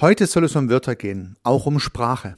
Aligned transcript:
Heute 0.00 0.26
soll 0.26 0.42
es 0.42 0.56
um 0.56 0.68
Wörter 0.70 0.96
gehen, 0.96 1.36
auch 1.44 1.66
um 1.66 1.78
Sprache. 1.78 2.36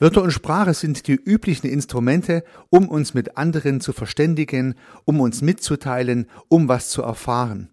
Wörter 0.00 0.22
und 0.22 0.32
Sprache 0.32 0.74
sind 0.74 1.06
die 1.06 1.14
üblichen 1.14 1.68
Instrumente, 1.68 2.42
um 2.68 2.88
uns 2.88 3.14
mit 3.14 3.36
anderen 3.36 3.80
zu 3.80 3.92
verständigen, 3.92 4.74
um 5.04 5.20
uns 5.20 5.40
mitzuteilen, 5.40 6.26
um 6.48 6.68
was 6.68 6.90
zu 6.90 7.02
erfahren. 7.02 7.70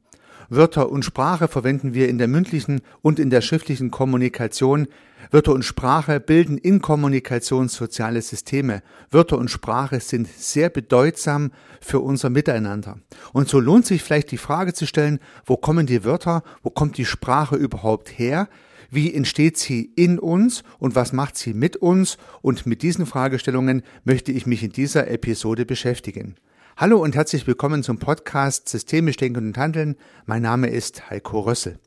Wörter 0.50 0.92
und 0.92 1.04
Sprache 1.04 1.48
verwenden 1.48 1.96
wir 1.96 2.10
in 2.10 2.20
der 2.20 2.28
mündlichen 2.28 2.82
und 3.02 3.18
in 3.18 3.32
der 3.32 3.42
schriftlichen 3.42 3.90
Kommunikation. 3.90 4.88
Wörter 5.32 5.54
und 5.54 5.66
Sprache 5.66 6.20
bilden 6.20 6.60
in 6.60 6.80
Kommunikation 6.80 7.70
soziale 7.70 8.22
Systeme. 8.22 8.84
Wörter 9.10 9.40
und 9.40 9.50
Sprache 9.50 10.00
sind 10.00 10.28
sehr 10.28 10.70
bedeutsam 10.70 11.52
für 11.82 12.02
unser 12.02 12.30
Miteinander. 12.30 13.00
Und 13.32 13.50
so 13.50 13.60
lohnt 13.60 13.88
sich 13.88 14.04
vielleicht 14.04 14.30
die 14.30 14.38
Frage 14.38 14.74
zu 14.74 14.86
stellen, 14.86 15.20
wo 15.44 15.58
kommen 15.58 15.88
die 15.88 16.04
Wörter, 16.04 16.44
wo 16.62 16.70
kommt 16.70 17.00
die 17.00 17.06
Sprache 17.06 17.56
überhaupt 17.56 18.10
her? 18.20 18.48
Wie 18.96 19.12
entsteht 19.12 19.58
sie 19.58 19.92
in 19.96 20.20
uns 20.20 20.62
und 20.78 20.94
was 20.94 21.14
macht 21.14 21.36
sie 21.36 21.56
mit 21.56 21.78
uns? 21.78 22.20
Und 22.44 22.68
mit 22.68 22.84
diesen 22.84 23.08
Fragestellungen 23.08 23.82
möchte 24.04 24.32
ich 24.32 24.46
mich 24.46 24.62
in 24.62 24.70
dieser 24.70 25.10
Episode 25.10 25.66
beschäftigen. 25.66 26.36
Hallo 26.78 27.02
und 27.02 27.16
herzlich 27.16 27.48
willkommen 27.48 27.82
zum 27.82 27.98
Podcast 27.98 28.70
Systemisch 28.70 29.18
Denken 29.18 29.48
und 29.48 29.58
Handeln. 29.58 29.96
Mein 30.28 30.44
Name 30.44 30.68
ist 30.68 31.10
Heiko 31.10 31.40
Rössel. 31.40 31.80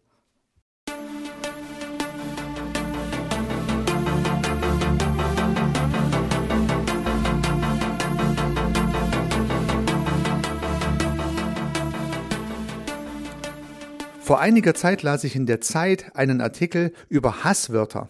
Vor 14.26 14.40
einiger 14.40 14.74
Zeit 14.74 15.04
las 15.04 15.22
ich 15.22 15.36
in 15.36 15.46
der 15.46 15.60
Zeit 15.60 16.16
einen 16.16 16.40
Artikel 16.40 16.92
über 17.08 17.44
Hasswörter. 17.44 18.08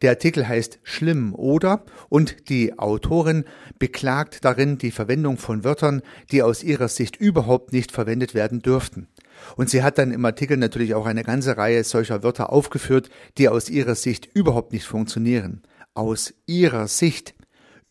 Der 0.00 0.08
Artikel 0.08 0.48
heißt 0.48 0.78
Schlimm 0.84 1.34
oder 1.34 1.84
und 2.08 2.48
die 2.48 2.78
Autorin 2.78 3.44
beklagt 3.78 4.46
darin 4.46 4.78
die 4.78 4.90
Verwendung 4.90 5.36
von 5.36 5.62
Wörtern, 5.62 6.00
die 6.32 6.42
aus 6.42 6.62
ihrer 6.62 6.88
Sicht 6.88 7.16
überhaupt 7.16 7.74
nicht 7.74 7.92
verwendet 7.92 8.32
werden 8.32 8.62
dürften. 8.62 9.08
Und 9.54 9.68
sie 9.68 9.82
hat 9.82 9.98
dann 9.98 10.12
im 10.12 10.24
Artikel 10.24 10.56
natürlich 10.56 10.94
auch 10.94 11.04
eine 11.04 11.24
ganze 11.24 11.58
Reihe 11.58 11.84
solcher 11.84 12.22
Wörter 12.22 12.50
aufgeführt, 12.50 13.10
die 13.36 13.50
aus 13.50 13.68
ihrer 13.68 13.96
Sicht 13.96 14.30
überhaupt 14.32 14.72
nicht 14.72 14.86
funktionieren. 14.86 15.60
Aus 15.92 16.32
ihrer 16.46 16.88
Sicht 16.88 17.34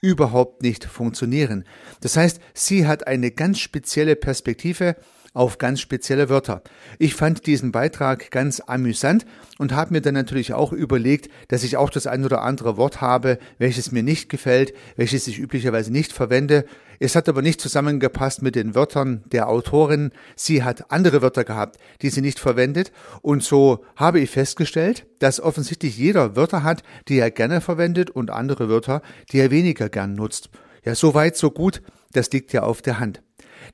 überhaupt 0.02 0.64
nicht 0.64 0.86
funktionieren. 0.86 1.66
Das 2.02 2.18
heißt, 2.18 2.42
sie 2.56 2.88
hat 2.88 3.06
eine 3.06 3.30
ganz 3.30 3.60
spezielle 3.60 4.16
Perspektive 4.16 4.96
auf 5.34 5.58
ganz 5.58 5.80
spezielle 5.80 6.30
Wörter. 6.30 6.62
Ich 6.98 7.16
fand 7.16 7.46
diesen 7.46 7.72
Beitrag 7.72 8.32
ganz 8.32 8.60
amüsant 8.60 9.26
und 9.58 9.74
habe 9.74 9.94
mir 9.94 10.02
dann 10.02 10.14
natürlich 10.14 10.54
auch 10.54 10.74
überlegt, 10.74 11.30
dass 11.48 11.64
ich 11.64 11.78
auch 11.78 11.90
das 11.90 12.08
ein 12.08 12.26
oder 12.26 12.42
andere 12.42 12.78
Wort 12.78 13.02
habe, 13.02 13.40
welches 13.58 13.92
mir 13.92 14.04
nicht 14.04 14.30
gefällt, 14.30 14.74
welches 14.96 15.28
ich 15.28 15.40
üblicherweise 15.40 15.92
nicht 15.92 16.14
verwende. 16.14 16.66
Es 17.00 17.16
hat 17.16 17.30
aber 17.30 17.42
nicht 17.42 17.62
zusammengepasst 17.62 18.42
mit 18.42 18.56
den 18.56 18.76
Wörtern 18.76 19.24
der 19.32 19.48
Autorin. 19.48 20.12
Sie 20.36 20.64
hat 20.64 20.92
andere 20.92 21.22
Wörter 21.22 21.46
gehabt, 21.46 21.78
die 22.02 22.10
sie 22.10 22.22
nicht 22.22 22.40
verwendet. 22.40 22.92
Und 23.22 23.44
so 23.44 23.86
habe 23.96 24.20
ich 24.20 24.30
festgestellt, 24.30 25.06
dass 25.20 25.40
offensichtlich 25.40 25.98
jeder 25.98 26.36
Wörter 26.36 26.64
hat, 26.64 26.84
die 27.08 27.20
er 27.20 27.32
gerne 27.32 27.62
verwendet 27.62 28.10
und 28.10 28.32
andere 28.32 28.68
Wörter, 28.68 29.02
die 29.32 29.40
er 29.40 29.52
weniger 29.52 29.88
gern 29.88 30.16
nutzt. 30.16 30.50
Ja, 30.84 30.96
so 30.96 31.14
weit, 31.14 31.38
so 31.38 31.52
gut. 31.52 31.82
Das 32.12 32.32
liegt 32.32 32.52
ja 32.54 32.64
auf 32.64 32.82
der 32.82 33.00
Hand. 33.00 33.22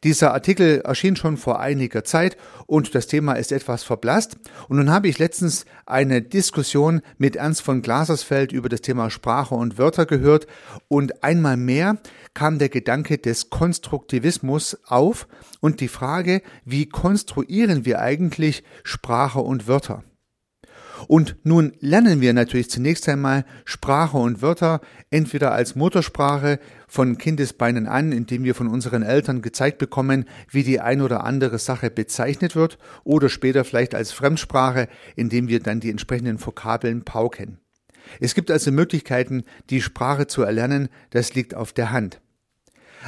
Dieser 0.04 0.34
Artikel 0.34 0.82
erschien 0.82 1.16
schon 1.16 1.38
vor 1.38 1.60
einiger 1.60 2.04
Zeit 2.04 2.38
und 2.68 2.96
das 2.96 3.08
Thema 3.08 3.34
ist 3.34 3.52
etwas 3.52 3.84
verblasst. 3.84 4.38
Und 4.68 4.78
nun 4.78 4.92
habe 4.92 5.08
ich 5.08 5.20
letztens 5.20 5.66
eine 5.86 6.22
Diskussion 6.22 7.02
mit 7.18 7.36
Ernst 7.36 7.62
von 7.62 7.82
Glasersfeld 7.82 8.52
über 8.52 8.70
das 8.70 8.82
Thema 8.82 9.10
Sprache 9.10 9.56
und 9.56 9.78
Wörter 9.78 10.06
gehört 10.06 10.48
und 10.88 11.24
einmal 11.24 11.58
mehr 11.58 11.98
kam 12.34 12.60
der 12.60 12.70
Gedanke 12.70 13.18
des 13.18 13.50
Konstruktivismus 13.50 14.78
auf 14.86 15.28
und 15.62 15.80
die 15.80 15.88
Frage, 15.88 16.42
wie 16.66 16.88
konstruieren 16.88 17.86
wir 17.86 18.00
eigentlich 18.00 18.64
Sprache 18.84 19.40
und 19.40 19.68
Wörter? 19.68 20.04
Und 21.08 21.36
nun 21.44 21.74
lernen 21.80 22.22
wir 22.22 22.34
natürlich 22.34 22.70
zunächst 22.70 23.08
einmal 23.08 23.46
Sprache 23.64 24.18
und 24.18 24.42
Wörter 24.42 24.82
entweder 25.10 25.52
als 25.52 25.76
Muttersprache 25.76 26.60
von 26.88 27.18
Kindesbeinen 27.18 27.88
an, 27.88 28.12
indem 28.12 28.44
wir 28.44 28.56
von 28.56 28.68
unseren 28.68 29.04
Eltern 29.04 29.42
gezeigt 29.42 29.78
bekommen, 29.78 30.26
wie 30.50 30.64
die 30.64 30.80
ein 30.80 31.02
oder 31.02 31.24
andere 31.24 31.60
Sache 31.60 31.90
bezeichnet 31.90 32.56
wird, 32.56 32.78
oder 33.04 33.30
später 33.30 33.64
vielleicht 33.64 33.96
als 33.96 34.12
Fremdsprache, 34.12 34.88
indem 35.16 35.48
wir 35.48 35.60
dann 35.60 35.80
die 35.80 35.92
entsprechenden 35.92 36.44
Vokabeln 36.44 37.04
pauken. 37.04 37.60
Es 38.20 38.36
gibt 38.36 38.52
also 38.52 38.72
Möglichkeiten, 38.72 39.44
die 39.70 39.82
Sprache 39.82 40.28
zu 40.28 40.44
erlernen, 40.44 40.90
das 41.10 41.34
liegt 41.34 41.56
auf 41.56 41.74
der 41.74 41.92
Hand. 41.92 42.22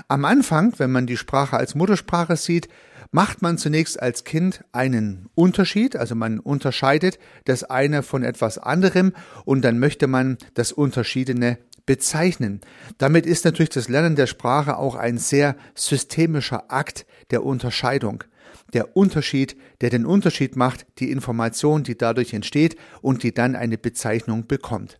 Am 0.08 0.26
Anfang, 0.26 0.74
wenn 0.78 0.92
man 0.92 1.08
die 1.08 1.18
Sprache 1.18 1.58
als 1.58 1.76
Muttersprache 1.76 2.36
sieht, 2.36 2.68
macht 3.12 3.42
man 3.42 3.58
zunächst 3.58 4.02
als 4.02 4.24
Kind 4.24 4.64
einen 4.72 5.30
Unterschied, 5.36 5.96
also 5.96 6.16
man 6.16 6.40
unterscheidet 6.40 7.20
das 7.46 7.64
eine 7.64 8.04
von 8.04 8.24
etwas 8.24 8.58
anderem 8.58 9.14
und 9.46 9.64
dann 9.64 9.80
möchte 9.80 10.08
man 10.08 10.38
das 10.54 10.72
Unterschiedene 10.72 11.58
bezeichnen. 11.86 12.62
Damit 12.98 13.26
ist 13.26 13.46
natürlich 13.46 13.70
das 13.70 13.90
Lernen 13.90 14.16
der 14.16 14.28
Sprache 14.28 14.78
auch 14.78 14.96
ein 14.96 15.18
sehr 15.18 15.56
systemischer 15.74 16.72
Akt 16.72 17.06
der 17.32 17.44
Unterscheidung. 17.44 18.24
Der 18.74 18.98
Unterschied, 18.98 19.56
der 19.82 19.90
den 19.90 20.06
Unterschied 20.06 20.56
macht, 20.56 20.86
die 21.00 21.10
Information, 21.10 21.84
die 21.84 21.98
dadurch 21.98 22.34
entsteht 22.34 22.76
und 23.02 23.24
die 23.24 23.34
dann 23.34 23.56
eine 23.56 23.78
Bezeichnung 23.78 24.46
bekommt. 24.46 25.00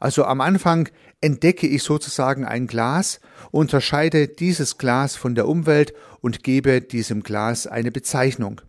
Also 0.00 0.24
am 0.24 0.40
Anfang 0.40 0.88
entdecke 1.20 1.66
ich 1.66 1.82
sozusagen 1.82 2.44
ein 2.44 2.66
Glas, 2.66 3.20
unterscheide 3.50 4.28
dieses 4.28 4.78
Glas 4.78 5.16
von 5.16 5.34
der 5.34 5.48
Umwelt 5.48 5.94
und 6.20 6.42
gebe 6.42 6.80
diesem 6.80 7.22
Glas 7.22 7.66
eine 7.66 7.90
Bezeichnung. 7.90 8.60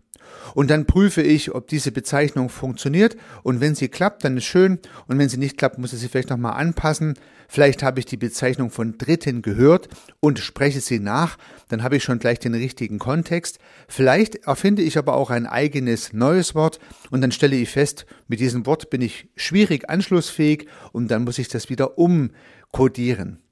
Und 0.54 0.70
dann 0.70 0.86
prüfe 0.86 1.22
ich, 1.22 1.54
ob 1.54 1.68
diese 1.68 1.92
Bezeichnung 1.92 2.48
funktioniert. 2.48 3.16
Und 3.42 3.60
wenn 3.60 3.74
sie 3.74 3.88
klappt, 3.88 4.24
dann 4.24 4.36
ist 4.36 4.44
schön. 4.44 4.78
Und 5.06 5.18
wenn 5.18 5.28
sie 5.28 5.36
nicht 5.36 5.58
klappt, 5.58 5.78
muss 5.78 5.92
ich 5.92 6.00
sie 6.00 6.08
vielleicht 6.08 6.30
nochmal 6.30 6.60
anpassen. 6.60 7.14
Vielleicht 7.48 7.82
habe 7.82 8.00
ich 8.00 8.06
die 8.06 8.16
Bezeichnung 8.16 8.70
von 8.70 8.98
Dritten 8.98 9.42
gehört 9.42 9.88
und 10.20 10.38
spreche 10.38 10.80
sie 10.80 10.98
nach. 10.98 11.38
Dann 11.68 11.82
habe 11.82 11.96
ich 11.96 12.04
schon 12.04 12.18
gleich 12.18 12.38
den 12.38 12.54
richtigen 12.54 12.98
Kontext. 12.98 13.58
Vielleicht 13.88 14.46
erfinde 14.46 14.82
ich 14.82 14.98
aber 14.98 15.14
auch 15.14 15.30
ein 15.30 15.46
eigenes 15.46 16.12
neues 16.12 16.54
Wort 16.54 16.80
und 17.10 17.20
dann 17.20 17.32
stelle 17.32 17.56
ich 17.56 17.70
fest, 17.70 18.06
mit 18.28 18.40
diesem 18.40 18.66
Wort 18.66 18.90
bin 18.90 19.00
ich 19.00 19.28
schwierig 19.36 19.88
anschlussfähig 19.88 20.66
und 20.92 21.08
dann 21.10 21.24
muss 21.24 21.38
ich 21.38 21.48
das 21.48 21.68
wieder 21.68 21.98
umkodieren. 21.98 23.45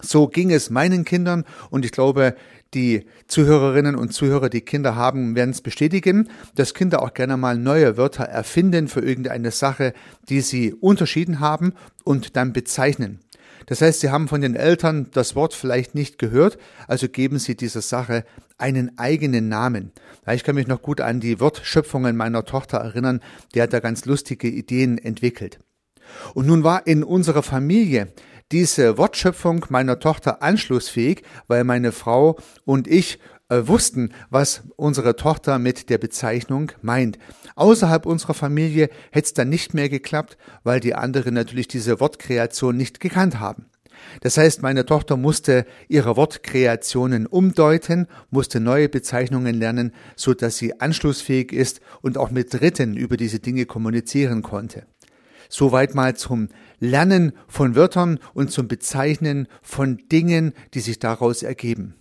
So 0.00 0.28
ging 0.28 0.50
es 0.52 0.70
meinen 0.70 1.04
Kindern 1.04 1.44
und 1.70 1.84
ich 1.84 1.92
glaube, 1.92 2.36
die 2.74 3.06
Zuhörerinnen 3.26 3.96
und 3.96 4.12
Zuhörer, 4.12 4.48
die 4.48 4.60
Kinder 4.60 4.94
haben, 4.94 5.34
werden 5.34 5.50
es 5.50 5.60
bestätigen, 5.60 6.28
dass 6.54 6.74
Kinder 6.74 7.02
auch 7.02 7.14
gerne 7.14 7.36
mal 7.36 7.56
neue 7.56 7.96
Wörter 7.96 8.24
erfinden 8.24 8.88
für 8.88 9.00
irgendeine 9.00 9.50
Sache, 9.50 9.94
die 10.28 10.40
sie 10.40 10.74
unterschieden 10.74 11.40
haben 11.40 11.72
und 12.04 12.36
dann 12.36 12.52
bezeichnen. 12.52 13.20
Das 13.66 13.82
heißt, 13.82 14.00
sie 14.00 14.10
haben 14.10 14.28
von 14.28 14.40
den 14.40 14.54
Eltern 14.54 15.08
das 15.12 15.34
Wort 15.34 15.52
vielleicht 15.52 15.94
nicht 15.94 16.18
gehört, 16.18 16.58
also 16.86 17.08
geben 17.08 17.38
sie 17.38 17.54
dieser 17.54 17.82
Sache 17.82 18.24
einen 18.56 18.98
eigenen 18.98 19.48
Namen. 19.48 19.92
Ich 20.30 20.44
kann 20.44 20.54
mich 20.54 20.66
noch 20.66 20.80
gut 20.80 21.00
an 21.00 21.20
die 21.20 21.40
Wortschöpfungen 21.40 22.16
meiner 22.16 22.44
Tochter 22.44 22.78
erinnern, 22.78 23.20
die 23.54 23.60
hat 23.60 23.72
da 23.72 23.80
ganz 23.80 24.04
lustige 24.04 24.48
Ideen 24.48 24.96
entwickelt. 24.96 25.58
Und 26.34 26.46
nun 26.46 26.64
war 26.64 26.86
in 26.86 27.04
unserer 27.04 27.42
Familie 27.42 28.08
diese 28.52 28.98
Wortschöpfung 28.98 29.66
meiner 29.68 29.98
Tochter 29.98 30.42
anschlussfähig, 30.42 31.22
weil 31.46 31.64
meine 31.64 31.92
Frau 31.92 32.38
und 32.64 32.86
ich 32.88 33.18
äh, 33.50 33.66
wussten, 33.66 34.12
was 34.30 34.62
unsere 34.76 35.16
Tochter 35.16 35.58
mit 35.58 35.90
der 35.90 35.98
Bezeichnung 35.98 36.72
meint. 36.82 37.18
Außerhalb 37.56 38.06
unserer 38.06 38.34
Familie 38.34 38.90
hätte 39.10 39.26
es 39.26 39.34
dann 39.34 39.48
nicht 39.48 39.74
mehr 39.74 39.88
geklappt, 39.88 40.36
weil 40.64 40.80
die 40.80 40.94
anderen 40.94 41.34
natürlich 41.34 41.68
diese 41.68 42.00
Wortkreation 42.00 42.76
nicht 42.76 43.00
gekannt 43.00 43.40
haben. 43.40 43.66
Das 44.20 44.36
heißt, 44.36 44.62
meine 44.62 44.86
Tochter 44.86 45.16
musste 45.16 45.66
ihre 45.88 46.16
Wortkreationen 46.16 47.26
umdeuten, 47.26 48.06
musste 48.30 48.60
neue 48.60 48.88
Bezeichnungen 48.88 49.54
lernen, 49.54 49.92
so 50.14 50.34
dass 50.34 50.56
sie 50.56 50.80
anschlussfähig 50.80 51.52
ist 51.52 51.80
und 52.00 52.16
auch 52.16 52.30
mit 52.30 52.52
Dritten 52.52 52.96
über 52.96 53.16
diese 53.16 53.40
Dinge 53.40 53.66
kommunizieren 53.66 54.42
konnte. 54.42 54.86
Soweit 55.48 55.94
mal 55.94 56.16
zum 56.16 56.48
Lernen 56.78 57.32
von 57.46 57.74
Wörtern 57.74 58.18
und 58.34 58.50
zum 58.50 58.68
Bezeichnen 58.68 59.48
von 59.62 59.98
Dingen, 60.10 60.52
die 60.74 60.80
sich 60.80 60.98
daraus 60.98 61.42
ergeben. 61.42 61.94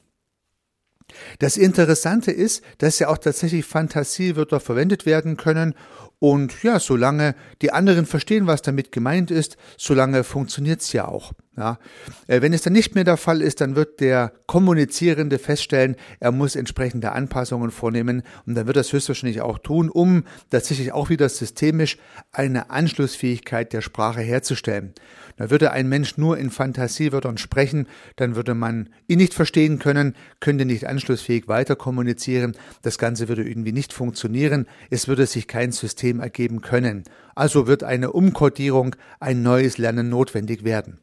Das 1.39 1.55
Interessante 1.57 2.31
ist, 2.31 2.63
dass 2.79 2.99
ja 2.99 3.07
auch 3.07 3.17
tatsächlich 3.17 3.65
Fantasiewörter 3.65 4.59
verwendet 4.59 5.05
werden 5.05 5.37
können 5.37 5.73
und 6.19 6.63
ja, 6.63 6.79
solange 6.79 7.35
die 7.61 7.71
anderen 7.71 8.05
verstehen, 8.05 8.47
was 8.47 8.61
damit 8.61 8.91
gemeint 8.91 9.31
ist, 9.31 9.57
solange 9.77 10.23
funktioniert's 10.23 10.91
ja 10.93 11.07
auch. 11.07 11.33
Ja. 11.57 11.79
Äh, 12.27 12.41
wenn 12.41 12.53
es 12.53 12.61
dann 12.61 12.73
nicht 12.73 12.93
mehr 12.93 13.03
der 13.03 13.17
Fall 13.17 13.41
ist, 13.41 13.61
dann 13.61 13.75
wird 13.75 13.99
der 13.99 14.31
Kommunizierende 14.45 15.39
feststellen, 15.39 15.95
er 16.19 16.31
muss 16.31 16.55
entsprechende 16.55 17.13
Anpassungen 17.13 17.71
vornehmen 17.71 18.21
und 18.45 18.53
dann 18.53 18.67
wird 18.67 18.77
das 18.77 18.93
höchstwahrscheinlich 18.93 19.41
auch 19.41 19.57
tun, 19.57 19.89
um 19.89 20.23
tatsächlich 20.51 20.91
auch 20.91 21.09
wieder 21.09 21.27
systemisch 21.27 21.97
eine 22.31 22.69
Anschlussfähigkeit 22.69 23.73
der 23.73 23.81
Sprache 23.81 24.21
herzustellen. 24.21 24.93
Da 25.37 25.49
würde 25.49 25.71
ein 25.71 25.89
Mensch 25.89 26.17
nur 26.17 26.37
in 26.37 26.51
Fantasiewörtern 26.51 27.39
sprechen, 27.39 27.87
dann 28.17 28.35
würde 28.35 28.53
man 28.53 28.89
ihn 29.07 29.17
nicht 29.17 29.33
verstehen 29.33 29.79
können, 29.79 30.15
könnte 30.39 30.65
nicht 30.65 30.85
anschlussfähig 30.85 31.47
weiter 31.47 31.75
kommunizieren, 31.75 32.55
das 32.83 32.99
Ganze 32.99 33.29
würde 33.29 33.47
irgendwie 33.47 33.71
nicht 33.71 33.93
funktionieren, 33.93 34.67
es 34.91 35.07
würde 35.07 35.25
sich 35.25 35.47
kein 35.47 35.71
System 35.71 36.19
ergeben 36.19 36.61
können. 36.61 37.03
Also 37.33 37.65
wird 37.65 37.83
eine 37.83 38.11
Umkodierung, 38.11 38.95
ein 39.19 39.41
neues 39.41 39.79
Lernen 39.79 40.09
notwendig 40.09 40.63
werden. 40.63 40.99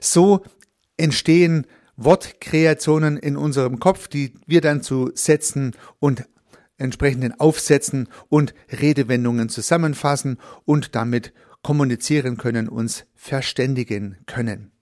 So 0.00 0.42
entstehen 0.96 1.66
Wortkreationen 1.96 3.18
in 3.18 3.36
unserem 3.36 3.78
Kopf, 3.78 4.08
die 4.08 4.34
wir 4.46 4.60
dann 4.60 4.82
zu 4.82 5.10
Sätzen 5.14 5.72
und 5.98 6.24
entsprechenden 6.78 7.38
Aufsätzen 7.38 8.08
und 8.28 8.54
Redewendungen 8.70 9.50
zusammenfassen 9.50 10.38
und 10.64 10.94
damit 10.94 11.32
kommunizieren 11.62 12.38
können, 12.38 12.68
uns 12.68 13.04
verständigen 13.14 14.16
können. 14.26 14.72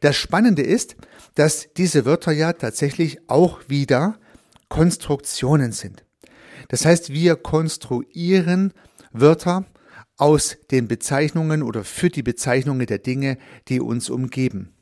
Das 0.00 0.16
Spannende 0.16 0.62
ist, 0.62 0.96
dass 1.34 1.68
diese 1.76 2.04
Wörter 2.04 2.32
ja 2.32 2.52
tatsächlich 2.52 3.18
auch 3.28 3.60
wieder 3.68 4.18
Konstruktionen 4.68 5.72
sind. 5.72 6.04
Das 6.68 6.84
heißt, 6.84 7.12
wir 7.12 7.36
konstruieren 7.36 8.74
Wörter 9.12 9.64
aus 10.18 10.58
den 10.70 10.88
Bezeichnungen 10.88 11.62
oder 11.62 11.84
für 11.84 12.10
die 12.10 12.22
Bezeichnungen 12.22 12.86
der 12.86 12.98
Dinge, 12.98 13.38
die 13.68 13.80
uns 13.80 14.10
umgeben. 14.10 14.74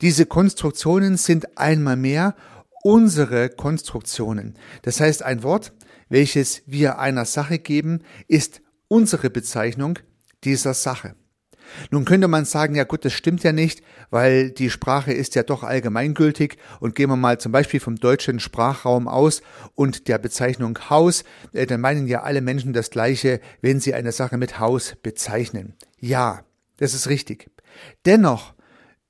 Diese 0.00 0.26
Konstruktionen 0.26 1.16
sind 1.16 1.58
einmal 1.58 1.96
mehr 1.96 2.34
unsere 2.82 3.48
Konstruktionen. 3.48 4.58
Das 4.82 5.00
heißt, 5.00 5.22
ein 5.22 5.42
Wort, 5.42 5.72
welches 6.08 6.62
wir 6.66 6.98
einer 6.98 7.24
Sache 7.24 7.58
geben, 7.58 8.00
ist 8.26 8.60
unsere 8.88 9.30
Bezeichnung 9.30 9.98
dieser 10.42 10.74
Sache. 10.74 11.14
Nun 11.90 12.04
könnte 12.04 12.28
man 12.28 12.44
sagen, 12.44 12.74
ja 12.74 12.84
gut, 12.84 13.04
das 13.04 13.12
stimmt 13.12 13.42
ja 13.42 13.52
nicht, 13.52 13.82
weil 14.10 14.50
die 14.50 14.70
Sprache 14.70 15.12
ist 15.12 15.34
ja 15.34 15.42
doch 15.42 15.62
allgemeingültig 15.62 16.56
und 16.80 16.94
gehen 16.94 17.10
wir 17.10 17.16
mal 17.16 17.38
zum 17.38 17.52
Beispiel 17.52 17.80
vom 17.80 17.96
deutschen 17.96 18.40
Sprachraum 18.40 19.08
aus 19.08 19.42
und 19.74 20.08
der 20.08 20.18
Bezeichnung 20.18 20.78
Haus, 20.90 21.24
äh, 21.52 21.66
dann 21.66 21.80
meinen 21.80 22.06
ja 22.06 22.22
alle 22.22 22.40
Menschen 22.40 22.72
das 22.72 22.90
Gleiche, 22.90 23.40
wenn 23.60 23.80
sie 23.80 23.94
eine 23.94 24.12
Sache 24.12 24.36
mit 24.36 24.58
Haus 24.58 24.94
bezeichnen. 25.02 25.74
Ja, 25.98 26.44
das 26.78 26.94
ist 26.94 27.08
richtig. 27.08 27.50
Dennoch 28.04 28.54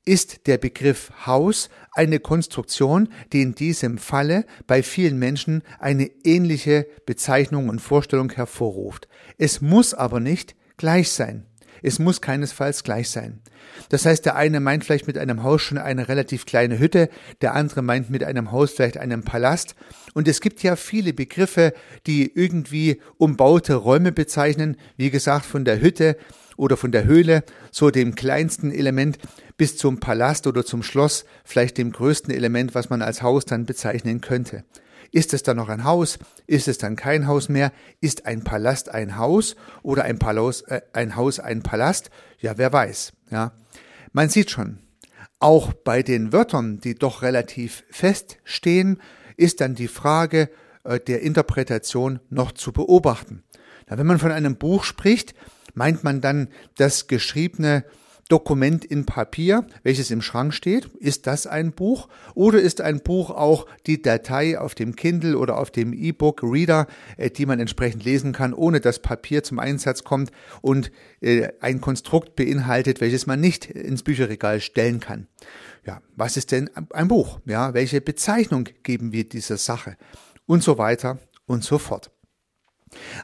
ist 0.05 0.47
der 0.47 0.58
Begriff 0.58 1.12
Haus 1.26 1.69
eine 1.93 2.19
Konstruktion, 2.19 3.08
die 3.32 3.43
in 3.43 3.55
diesem 3.55 3.99
Falle 3.99 4.47
bei 4.67 4.82
vielen 4.82 5.19
Menschen 5.19 5.62
eine 5.79 6.11
ähnliche 6.25 6.87
Bezeichnung 7.06 7.69
und 7.69 7.81
Vorstellung 7.81 8.31
hervorruft. 8.32 9.08
Es 9.38 9.61
muss 9.61 9.94
aber 9.94 10.20
nicht 10.20 10.56
gleich 10.76 11.11
sein. 11.11 11.47
Es 11.82 11.99
muss 11.99 12.20
keinesfalls 12.20 12.84
gleich 12.84 13.11
sein. 13.11 13.40
Das 13.88 14.06
heißt, 14.06 14.25
der 14.25 14.37
eine 14.37 14.61
meint 14.61 14.84
vielleicht 14.84 15.06
mit 15.06 15.19
einem 15.19 15.43
Haus 15.43 15.62
schon 15.62 15.79
eine 15.79 16.08
relativ 16.08 16.46
kleine 16.46 16.79
Hütte, 16.79 17.08
der 17.40 17.55
andere 17.55 17.82
meint 17.82 18.11
mit 18.11 18.25
einem 18.25 18.52
Haus 18.52 18.70
vielleicht 18.73 18.99
einen 18.99 19.25
Palast. 19.25 19.75
Und 20.14 20.29
es 20.29 20.40
gibt 20.40 20.62
ja 20.62 20.76
viele 20.76 21.12
Begriffe, 21.12 21.73
die 22.06 22.32
irgendwie 22.34 23.00
umbaute 23.19 23.75
Räume 23.75 24.12
bezeichnen, 24.12 24.76
wie 24.96 25.11
gesagt, 25.11 25.44
von 25.44 25.64
der 25.64 25.81
Hütte 25.81 26.17
oder 26.56 26.76
von 26.76 26.93
der 26.93 27.05
Höhle, 27.05 27.44
so 27.70 27.90
dem 27.90 28.14
kleinsten 28.14 28.70
Element 28.70 29.19
bis 29.56 29.76
zum 29.76 30.00
Palast 30.00 30.46
oder 30.46 30.64
zum 30.64 30.82
Schloss, 30.82 31.25
vielleicht 31.44 31.79
dem 31.79 31.93
größten 31.93 32.32
Element, 32.32 32.75
was 32.75 32.90
man 32.90 33.02
als 33.02 33.23
Haus 33.23 33.44
dann 33.44 33.67
bezeichnen 33.67 34.20
könnte. 34.20 34.64
Ist 35.12 35.35
es 35.35 35.43
dann 35.43 35.59
noch 35.59 35.69
ein 35.69 35.85
Haus? 35.85 36.19
Ist 36.47 36.69
es 36.69 36.79
dann 36.79 36.97
kein 36.97 37.26
Haus 37.26 37.50
mehr? 37.50 37.70
Ist 38.00 38.25
ein 38.25 38.43
Palast 38.44 38.88
ein 38.88 39.19
Haus 39.19 39.56
oder 39.82 40.05
ein, 40.05 40.19
Palos, 40.19 40.62
äh, 40.62 40.81
ein 40.94 41.17
Haus 41.17 41.38
ein 41.38 41.62
Palast? 41.62 42.11
Ja, 42.38 42.56
wer 42.56 42.73
weiß. 42.73 43.12
Ja, 43.31 43.53
man 44.12 44.31
sieht 44.31 44.50
schon. 44.50 44.79
Auch 45.38 45.75
bei 45.75 46.03
den 46.03 46.32
Wörtern, 46.32 46.81
die 46.81 46.94
doch 46.94 47.20
relativ 47.23 47.85
feststehen, 47.91 49.03
ist 49.37 49.61
dann 49.61 49.75
die 49.75 49.88
Frage 49.88 50.49
äh, 50.85 50.99
der 50.99 51.20
Interpretation 51.20 52.20
noch 52.31 52.53
zu 52.53 52.73
beobachten. 52.73 53.44
Na, 53.88 53.99
wenn 53.99 54.06
man 54.06 54.19
von 54.19 54.32
einem 54.32 54.56
Buch 54.56 54.85
spricht, 54.85 55.35
meint 55.75 56.05
man 56.05 56.23
dann 56.23 56.49
das 56.76 57.06
geschriebene 57.06 57.85
Dokument 58.28 58.84
in 58.84 59.04
Papier, 59.04 59.66
welches 59.82 60.10
im 60.10 60.22
Schrank 60.22 60.54
steht. 60.54 60.86
Ist 60.98 61.26
das 61.26 61.46
ein 61.46 61.72
Buch? 61.72 62.08
Oder 62.34 62.60
ist 62.60 62.80
ein 62.80 63.00
Buch 63.00 63.30
auch 63.30 63.66
die 63.86 64.00
Datei 64.00 64.58
auf 64.58 64.74
dem 64.74 64.96
Kindle 64.96 65.36
oder 65.36 65.58
auf 65.58 65.70
dem 65.70 65.92
E-Book 65.92 66.42
Reader, 66.42 66.86
äh, 67.16 67.30
die 67.30 67.46
man 67.46 67.60
entsprechend 67.60 68.04
lesen 68.04 68.32
kann, 68.32 68.54
ohne 68.54 68.80
dass 68.80 69.00
Papier 69.00 69.42
zum 69.42 69.58
Einsatz 69.58 70.04
kommt 70.04 70.30
und 70.60 70.90
äh, 71.20 71.48
ein 71.60 71.80
Konstrukt 71.80 72.36
beinhaltet, 72.36 73.00
welches 73.00 73.26
man 73.26 73.40
nicht 73.40 73.66
ins 73.66 74.02
Bücherregal 74.02 74.60
stellen 74.60 75.00
kann? 75.00 75.26
Ja, 75.84 76.00
was 76.16 76.36
ist 76.36 76.52
denn 76.52 76.70
ein 76.90 77.08
Buch? 77.08 77.40
Ja, 77.44 77.74
welche 77.74 78.00
Bezeichnung 78.00 78.69
geben 78.82 79.12
wir 79.12 79.28
dieser 79.28 79.56
Sache? 79.56 79.96
Und 80.46 80.62
so 80.62 80.78
weiter 80.78 81.19
und 81.46 81.64
so 81.64 81.78
fort. 81.78 82.10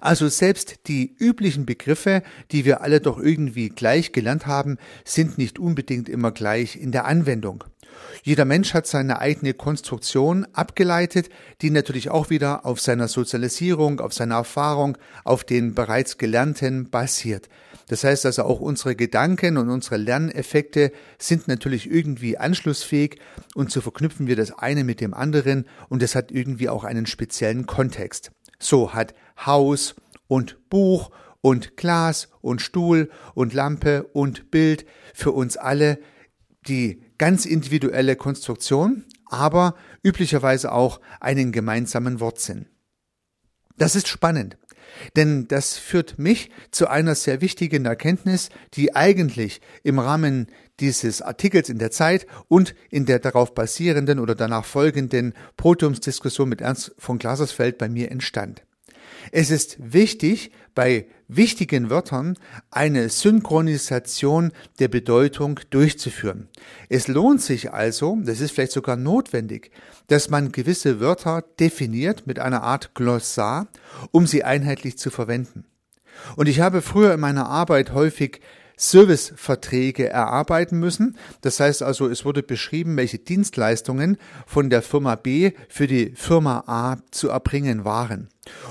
Also 0.00 0.28
selbst 0.28 0.88
die 0.88 1.14
üblichen 1.18 1.66
Begriffe, 1.66 2.22
die 2.52 2.64
wir 2.64 2.80
alle 2.80 3.00
doch 3.00 3.18
irgendwie 3.18 3.68
gleich 3.68 4.12
gelernt 4.12 4.46
haben, 4.46 4.78
sind 5.04 5.38
nicht 5.38 5.58
unbedingt 5.58 6.08
immer 6.08 6.32
gleich 6.32 6.76
in 6.76 6.92
der 6.92 7.04
Anwendung. 7.04 7.64
Jeder 8.22 8.44
Mensch 8.44 8.74
hat 8.74 8.86
seine 8.86 9.20
eigene 9.20 9.54
Konstruktion 9.54 10.46
abgeleitet, 10.52 11.28
die 11.62 11.70
natürlich 11.70 12.10
auch 12.10 12.30
wieder 12.30 12.66
auf 12.66 12.80
seiner 12.80 13.08
Sozialisierung, 13.08 14.00
auf 14.00 14.12
seiner 14.12 14.36
Erfahrung, 14.36 14.98
auf 15.24 15.44
den 15.44 15.74
bereits 15.74 16.18
Gelernten 16.18 16.90
basiert. 16.90 17.48
Das 17.88 18.04
heißt 18.04 18.26
also 18.26 18.42
auch 18.42 18.60
unsere 18.60 18.94
Gedanken 18.94 19.56
und 19.56 19.70
unsere 19.70 19.96
Lerneffekte 19.96 20.92
sind 21.18 21.48
natürlich 21.48 21.90
irgendwie 21.90 22.36
anschlussfähig 22.36 23.18
und 23.54 23.72
so 23.72 23.80
verknüpfen 23.80 24.26
wir 24.26 24.36
das 24.36 24.52
eine 24.52 24.84
mit 24.84 25.00
dem 25.00 25.14
anderen 25.14 25.66
und 25.88 26.02
es 26.02 26.14
hat 26.14 26.30
irgendwie 26.30 26.68
auch 26.68 26.84
einen 26.84 27.06
speziellen 27.06 27.66
Kontext. 27.66 28.30
So 28.58 28.92
hat 28.94 29.14
Haus 29.44 29.94
und 30.26 30.68
Buch 30.68 31.10
und 31.40 31.76
Glas 31.76 32.28
und 32.40 32.60
Stuhl 32.60 33.10
und 33.34 33.54
Lampe 33.54 34.04
und 34.12 34.50
Bild 34.50 34.84
für 35.14 35.32
uns 35.32 35.56
alle 35.56 35.98
die 36.66 37.02
ganz 37.18 37.46
individuelle 37.46 38.16
Konstruktion, 38.16 39.04
aber 39.26 39.74
üblicherweise 40.02 40.72
auch 40.72 41.00
einen 41.20 41.52
gemeinsamen 41.52 42.20
Wortsinn. 42.20 42.66
Das 43.76 43.94
ist 43.94 44.08
spannend, 44.08 44.58
denn 45.16 45.46
das 45.48 45.78
führt 45.78 46.18
mich 46.18 46.50
zu 46.70 46.88
einer 46.88 47.14
sehr 47.14 47.40
wichtigen 47.40 47.84
Erkenntnis, 47.84 48.50
die 48.74 48.96
eigentlich 48.96 49.60
im 49.82 49.98
Rahmen 49.98 50.48
dieses 50.80 51.22
Artikels 51.22 51.68
in 51.68 51.78
der 51.78 51.90
Zeit 51.90 52.26
und 52.48 52.74
in 52.90 53.06
der 53.06 53.18
darauf 53.18 53.54
basierenden 53.54 54.18
oder 54.18 54.34
danach 54.34 54.64
folgenden 54.64 55.34
Podiumsdiskussion 55.56 56.48
mit 56.48 56.60
Ernst 56.60 56.94
von 56.98 57.18
Glasersfeld 57.18 57.78
bei 57.78 57.88
mir 57.88 58.10
entstand. 58.10 58.62
Es 59.32 59.50
ist 59.50 59.76
wichtig, 59.80 60.52
bei 60.74 61.06
wichtigen 61.26 61.90
Wörtern 61.90 62.38
eine 62.70 63.08
Synchronisation 63.08 64.52
der 64.78 64.88
Bedeutung 64.88 65.60
durchzuführen. 65.70 66.48
Es 66.88 67.08
lohnt 67.08 67.42
sich 67.42 67.72
also, 67.72 68.16
das 68.22 68.40
ist 68.40 68.52
vielleicht 68.52 68.72
sogar 68.72 68.96
notwendig, 68.96 69.70
dass 70.06 70.30
man 70.30 70.52
gewisse 70.52 71.00
Wörter 71.00 71.44
definiert 71.60 72.26
mit 72.26 72.38
einer 72.38 72.62
Art 72.62 72.94
Glossar, 72.94 73.68
um 74.12 74.26
sie 74.26 74.44
einheitlich 74.44 74.98
zu 74.98 75.10
verwenden. 75.10 75.64
Und 76.36 76.48
ich 76.48 76.60
habe 76.60 76.82
früher 76.82 77.14
in 77.14 77.20
meiner 77.20 77.48
Arbeit 77.48 77.92
häufig 77.92 78.40
Serviceverträge 78.78 80.08
erarbeiten 80.08 80.78
müssen. 80.78 81.16
Das 81.42 81.60
heißt 81.60 81.82
also, 81.82 82.08
es 82.08 82.24
wurde 82.24 82.42
beschrieben, 82.42 82.96
welche 82.96 83.18
Dienstleistungen 83.18 84.16
von 84.46 84.70
der 84.70 84.82
Firma 84.82 85.16
B 85.16 85.52
für 85.68 85.86
die 85.86 86.12
Firma 86.14 86.64
A 86.66 86.96
zu 87.10 87.28
erbringen 87.28 87.84
waren. 87.84 88.28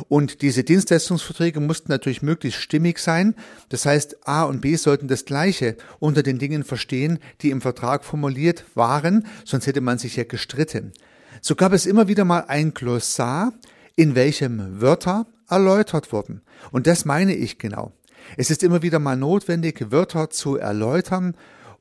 Und 0.07 0.41
diese 0.41 0.63
Dienstleistungsverträge 0.63 1.59
mussten 1.59 1.91
natürlich 1.91 2.21
möglichst 2.21 2.61
stimmig 2.61 2.99
sein. 2.99 3.35
Das 3.69 3.85
heißt, 3.85 4.27
A 4.27 4.43
und 4.43 4.61
B 4.61 4.75
sollten 4.75 5.07
das 5.07 5.25
Gleiche 5.25 5.75
unter 5.99 6.23
den 6.23 6.39
Dingen 6.39 6.63
verstehen, 6.63 7.19
die 7.41 7.51
im 7.51 7.61
Vertrag 7.61 8.03
formuliert 8.03 8.65
waren, 8.73 9.27
sonst 9.45 9.67
hätte 9.67 9.81
man 9.81 9.97
sich 9.97 10.15
ja 10.15 10.23
gestritten. 10.23 10.93
So 11.41 11.55
gab 11.55 11.73
es 11.73 11.85
immer 11.85 12.07
wieder 12.07 12.25
mal 12.25 12.45
ein 12.47 12.73
Glossar, 12.73 13.53
in 13.95 14.15
welchem 14.15 14.81
Wörter 14.81 15.27
erläutert 15.49 16.11
wurden. 16.11 16.41
Und 16.71 16.87
das 16.87 17.05
meine 17.05 17.35
ich 17.35 17.59
genau. 17.59 17.93
Es 18.35 18.51
ist 18.51 18.63
immer 18.63 18.81
wieder 18.81 18.99
mal 18.99 19.15
notwendig, 19.15 19.91
Wörter 19.91 20.29
zu 20.29 20.57
erläutern 20.57 21.35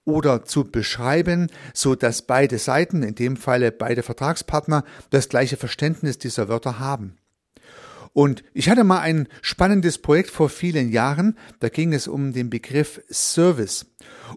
oder 0.05 0.45
zu 0.45 0.65
beschreiben, 0.65 1.49
so 1.75 1.95
dass 1.95 2.23
beide 2.23 2.59
Seiten, 2.59 3.03
in 3.03 3.15
dem 3.15 3.37
Falle 3.37 3.73
beide 3.73 4.03
Vertragspartner, 4.03 4.85
das 5.11 5.29
gleiche 5.29 5.57
Verständnis 5.57 6.19
dieser 6.19 6.49
Wörter 6.49 6.79
haben. 6.79 7.17
Und 8.17 8.45
ich 8.55 8.71
hatte 8.71 8.83
mal 8.83 9.01
ein 9.01 9.29
spannendes 9.43 9.99
Projekt 9.99 10.31
vor 10.31 10.49
vielen 10.49 10.91
Jahren, 10.91 11.37
da 11.61 11.69
ging 11.69 11.93
es 11.93 12.09
um 12.09 12.33
den 12.33 12.49
Begriff 12.49 13.03
Service. 13.11 13.85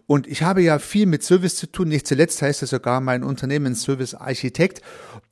Und 0.06 0.26
ich 0.26 0.42
habe 0.42 0.60
ja 0.60 0.78
viel 0.78 1.06
mit 1.06 1.22
Service 1.22 1.56
zu 1.56 1.66
tun, 1.66 1.88
nicht 1.88 2.06
zuletzt 2.06 2.42
heißt 2.42 2.62
es 2.62 2.70
sogar 2.70 3.00
mein 3.00 3.22
Unternehmen 3.24 3.74
Service 3.74 4.14
Architekt. 4.14 4.82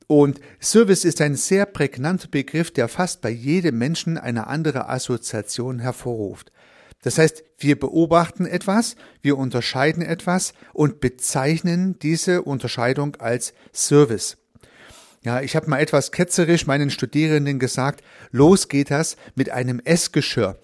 Und 0.07 0.39
Service 0.59 1.05
ist 1.05 1.21
ein 1.21 1.35
sehr 1.35 1.67
prägnanter 1.67 2.27
Begriff, 2.27 2.71
der 2.71 2.87
fast 2.87 3.21
bei 3.21 3.29
jedem 3.29 3.77
Menschen 3.77 4.17
eine 4.17 4.47
andere 4.47 4.89
Assoziation 4.89 5.77
hervorruft. 5.77 6.51
Das 7.01 7.17
heißt, 7.17 7.43
wir 7.57 7.79
beobachten 7.79 8.45
etwas, 8.45 8.95
wir 9.21 9.37
unterscheiden 9.37 10.01
etwas 10.01 10.53
und 10.73 10.99
bezeichnen 10.99 11.97
diese 11.99 12.41
Unterscheidung 12.41 13.15
als 13.17 13.53
Service. 13.73 14.37
Ja, 15.21 15.41
ich 15.41 15.55
habe 15.55 15.69
mal 15.69 15.79
etwas 15.79 16.11
ketzerisch 16.11 16.65
meinen 16.65 16.89
Studierenden 16.89 17.59
gesagt, 17.59 18.03
los 18.31 18.69
geht 18.69 18.91
das 18.91 19.17
mit 19.35 19.49
einem 19.49 19.81
Essgeschirr. 19.83 20.57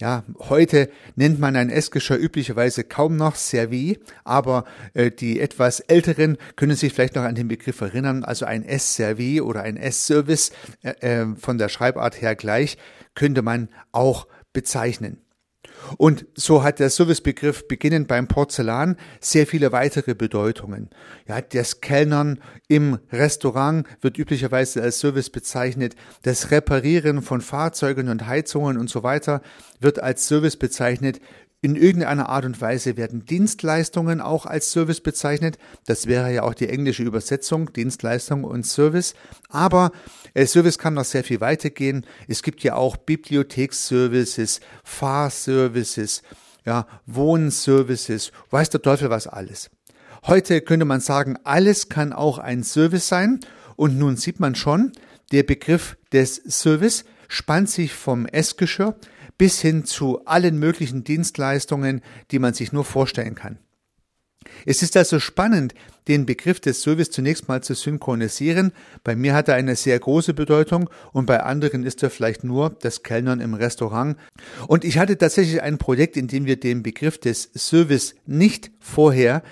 Ja, 0.00 0.24
heute 0.38 0.88
nennt 1.14 1.38
man 1.38 1.56
ein 1.56 1.68
Essgeschirr 1.68 2.16
üblicherweise 2.16 2.84
kaum 2.84 3.16
noch 3.16 3.36
Servi, 3.36 3.98
aber 4.24 4.64
äh, 4.94 5.10
die 5.10 5.38
etwas 5.40 5.80
älteren 5.80 6.38
können 6.56 6.74
sich 6.74 6.94
vielleicht 6.94 7.16
noch 7.16 7.22
an 7.24 7.34
den 7.34 7.48
Begriff 7.48 7.82
erinnern. 7.82 8.24
Also 8.24 8.46
ein 8.46 8.64
Essservi 8.64 9.42
oder 9.42 9.60
ein 9.62 9.76
Essservice 9.76 10.52
äh, 10.82 10.92
äh, 11.00 11.36
von 11.36 11.58
der 11.58 11.68
Schreibart 11.68 12.22
her 12.22 12.34
gleich 12.34 12.78
könnte 13.14 13.42
man 13.42 13.68
auch 13.92 14.26
bezeichnen. 14.54 15.18
Und 15.96 16.26
so 16.34 16.62
hat 16.62 16.78
der 16.78 16.90
Servicebegriff 16.90 17.66
beginnend 17.68 18.08
beim 18.08 18.28
Porzellan 18.28 18.96
sehr 19.20 19.46
viele 19.46 19.72
weitere 19.72 20.14
Bedeutungen. 20.14 20.90
Ja, 21.26 21.40
das 21.40 21.80
Kellnern 21.80 22.40
im 22.68 22.98
Restaurant 23.12 23.86
wird 24.00 24.18
üblicherweise 24.18 24.82
als 24.82 25.00
Service 25.00 25.30
bezeichnet. 25.30 25.94
Das 26.22 26.50
Reparieren 26.50 27.22
von 27.22 27.40
Fahrzeugen 27.40 28.08
und 28.08 28.26
Heizungen 28.26 28.78
und 28.78 28.88
so 28.90 29.02
weiter 29.02 29.42
wird 29.80 30.02
als 30.02 30.26
Service 30.26 30.56
bezeichnet. 30.56 31.20
In 31.62 31.76
irgendeiner 31.76 32.30
Art 32.30 32.46
und 32.46 32.58
Weise 32.62 32.96
werden 32.96 33.26
Dienstleistungen 33.26 34.22
auch 34.22 34.46
als 34.46 34.70
Service 34.70 35.02
bezeichnet. 35.02 35.58
Das 35.84 36.06
wäre 36.06 36.32
ja 36.32 36.42
auch 36.42 36.54
die 36.54 36.70
englische 36.70 37.02
Übersetzung, 37.02 37.70
Dienstleistung 37.74 38.44
und 38.44 38.64
Service. 38.64 39.12
Aber 39.50 39.92
äh, 40.32 40.46
Service 40.46 40.78
kann 40.78 40.94
noch 40.94 41.04
sehr 41.04 41.22
viel 41.22 41.42
weiter 41.42 41.68
gehen. 41.68 42.06
Es 42.28 42.42
gibt 42.42 42.62
ja 42.62 42.76
auch 42.76 42.96
Bibliotheksservices, 42.96 44.60
Fahrservices, 44.84 46.22
ja, 46.64 46.86
Wohnservices, 47.04 48.32
weiß 48.50 48.70
der 48.70 48.80
Teufel 48.80 49.10
was 49.10 49.26
alles. 49.26 49.70
Heute 50.26 50.62
könnte 50.62 50.86
man 50.86 51.00
sagen, 51.00 51.36
alles 51.44 51.90
kann 51.90 52.14
auch 52.14 52.38
ein 52.38 52.62
Service 52.62 53.08
sein. 53.08 53.40
Und 53.76 53.98
nun 53.98 54.16
sieht 54.16 54.40
man 54.40 54.54
schon, 54.54 54.92
der 55.30 55.42
Begriff 55.42 55.98
des 56.10 56.36
Service 56.36 57.04
spannt 57.28 57.68
sich 57.68 57.92
vom 57.92 58.24
Essgeschirr 58.24 58.96
bis 59.40 59.62
hin 59.62 59.86
zu 59.86 60.26
allen 60.26 60.58
möglichen 60.58 61.02
Dienstleistungen, 61.02 62.02
die 62.30 62.38
man 62.38 62.52
sich 62.52 62.74
nur 62.74 62.84
vorstellen 62.84 63.34
kann. 63.34 63.58
Es 64.66 64.82
ist 64.82 64.98
also 64.98 65.18
spannend, 65.18 65.72
den 66.08 66.26
Begriff 66.26 66.60
des 66.60 66.82
Service 66.82 67.10
zunächst 67.10 67.48
mal 67.48 67.62
zu 67.62 67.72
synchronisieren. 67.72 68.72
Bei 69.02 69.16
mir 69.16 69.32
hat 69.32 69.48
er 69.48 69.54
eine 69.54 69.76
sehr 69.76 69.98
große 69.98 70.34
Bedeutung 70.34 70.90
und 71.12 71.24
bei 71.24 71.42
anderen 71.42 71.84
ist 71.84 72.02
er 72.02 72.10
vielleicht 72.10 72.44
nur 72.44 72.68
das 72.68 73.02
Kellnern 73.02 73.40
im 73.40 73.54
Restaurant. 73.54 74.18
Und 74.66 74.84
ich 74.84 74.98
hatte 74.98 75.16
tatsächlich 75.16 75.62
ein 75.62 75.78
Projekt, 75.78 76.18
in 76.18 76.28
dem 76.28 76.44
wir 76.44 76.60
den 76.60 76.82
Begriff 76.82 77.16
des 77.16 77.50
Service 77.56 78.16
nicht 78.26 78.70
vorher 78.78 79.42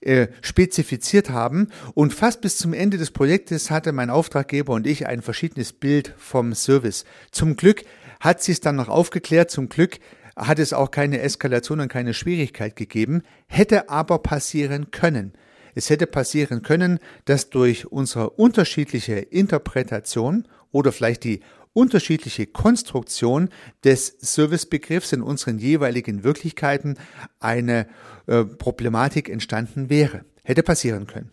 äh, 0.00 0.28
spezifiziert 0.42 1.30
haben. 1.30 1.68
Und 1.94 2.12
fast 2.12 2.42
bis 2.42 2.58
zum 2.58 2.74
Ende 2.74 2.98
des 2.98 3.12
Projektes 3.12 3.70
hatte 3.70 3.92
mein 3.92 4.10
Auftraggeber 4.10 4.74
und 4.74 4.86
ich 4.86 5.06
ein 5.06 5.22
verschiedenes 5.22 5.72
Bild 5.72 6.12
vom 6.18 6.54
Service. 6.54 7.06
Zum 7.30 7.56
Glück 7.56 7.84
hat 8.20 8.42
sie 8.42 8.52
es 8.52 8.60
dann 8.60 8.76
noch 8.76 8.88
aufgeklärt. 8.88 9.50
Zum 9.50 9.68
Glück 9.68 9.98
hat 10.36 10.58
es 10.58 10.72
auch 10.72 10.90
keine 10.90 11.20
Eskalation 11.20 11.80
und 11.80 11.88
keine 11.88 12.14
Schwierigkeit 12.14 12.76
gegeben, 12.76 13.22
hätte 13.46 13.88
aber 13.88 14.18
passieren 14.20 14.90
können. 14.90 15.32
Es 15.74 15.90
hätte 15.90 16.06
passieren 16.06 16.62
können, 16.62 16.98
dass 17.24 17.50
durch 17.50 17.86
unsere 17.86 18.30
unterschiedliche 18.30 19.14
Interpretation 19.14 20.46
oder 20.72 20.92
vielleicht 20.92 21.24
die 21.24 21.40
unterschiedliche 21.72 22.46
Konstruktion 22.46 23.50
des 23.84 24.16
Servicebegriffs 24.18 25.12
in 25.12 25.22
unseren 25.22 25.58
jeweiligen 25.58 26.24
Wirklichkeiten 26.24 26.96
eine 27.38 27.86
äh, 28.26 28.44
Problematik 28.44 29.28
entstanden 29.28 29.88
wäre. 29.90 30.24
Hätte 30.42 30.62
passieren 30.62 31.06
können. 31.06 31.30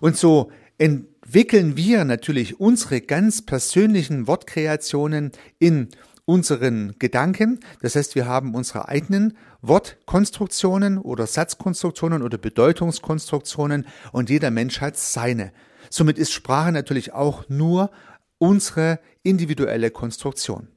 Und 0.00 0.16
so 0.16 0.52
entwickeln 0.78 1.76
wir 1.76 2.04
natürlich 2.04 2.60
unsere 2.60 3.00
ganz 3.00 3.42
persönlichen 3.42 4.26
Wortkreationen 4.26 5.32
in 5.58 5.88
unseren 6.24 6.94
Gedanken. 6.98 7.60
Das 7.80 7.96
heißt, 7.96 8.14
wir 8.14 8.26
haben 8.26 8.54
unsere 8.54 8.88
eigenen 8.88 9.36
Wortkonstruktionen 9.62 10.98
oder 10.98 11.26
Satzkonstruktionen 11.26 12.22
oder 12.22 12.38
Bedeutungskonstruktionen 12.38 13.86
und 14.12 14.30
jeder 14.30 14.50
Mensch 14.50 14.80
hat 14.80 14.96
seine. 14.96 15.52
Somit 15.90 16.18
ist 16.18 16.32
Sprache 16.32 16.70
natürlich 16.70 17.12
auch 17.12 17.48
nur 17.48 17.90
unsere 18.38 19.00
individuelle 19.22 19.90
Konstruktion. 19.90 20.68